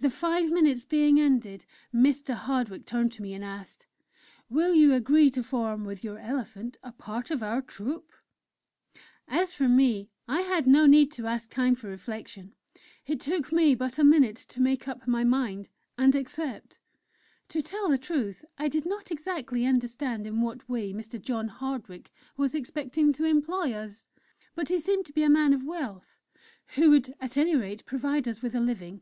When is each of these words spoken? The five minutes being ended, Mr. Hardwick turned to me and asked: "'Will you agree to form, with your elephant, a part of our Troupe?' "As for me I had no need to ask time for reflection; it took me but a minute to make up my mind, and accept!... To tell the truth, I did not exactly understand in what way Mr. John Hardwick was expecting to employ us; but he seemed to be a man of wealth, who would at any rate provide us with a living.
The 0.00 0.10
five 0.10 0.50
minutes 0.50 0.84
being 0.84 1.20
ended, 1.20 1.64
Mr. 1.94 2.34
Hardwick 2.34 2.86
turned 2.86 3.12
to 3.12 3.22
me 3.22 3.34
and 3.34 3.44
asked: 3.44 3.86
"'Will 4.48 4.74
you 4.74 4.92
agree 4.94 5.30
to 5.30 5.44
form, 5.44 5.84
with 5.84 6.02
your 6.02 6.18
elephant, 6.18 6.76
a 6.82 6.90
part 6.90 7.30
of 7.30 7.40
our 7.40 7.62
Troupe?' 7.62 8.10
"As 9.28 9.54
for 9.54 9.68
me 9.68 10.10
I 10.26 10.40
had 10.40 10.66
no 10.66 10.86
need 10.86 11.12
to 11.12 11.26
ask 11.28 11.50
time 11.52 11.76
for 11.76 11.86
reflection; 11.86 12.52
it 13.06 13.20
took 13.20 13.52
me 13.52 13.76
but 13.76 13.96
a 14.00 14.02
minute 14.02 14.34
to 14.48 14.60
make 14.60 14.88
up 14.88 15.06
my 15.06 15.22
mind, 15.22 15.68
and 15.96 16.16
accept!... 16.16 16.80
To 17.50 17.62
tell 17.62 17.88
the 17.88 17.96
truth, 17.96 18.44
I 18.58 18.66
did 18.66 18.84
not 18.84 19.12
exactly 19.12 19.64
understand 19.66 20.26
in 20.26 20.40
what 20.40 20.68
way 20.68 20.92
Mr. 20.92 21.22
John 21.22 21.46
Hardwick 21.46 22.10
was 22.36 22.56
expecting 22.56 23.12
to 23.12 23.24
employ 23.24 23.72
us; 23.74 24.08
but 24.56 24.68
he 24.68 24.80
seemed 24.80 25.06
to 25.06 25.12
be 25.12 25.22
a 25.22 25.30
man 25.30 25.52
of 25.52 25.62
wealth, 25.62 26.18
who 26.74 26.90
would 26.90 27.14
at 27.20 27.36
any 27.36 27.54
rate 27.54 27.86
provide 27.86 28.26
us 28.26 28.42
with 28.42 28.56
a 28.56 28.60
living. 28.60 29.00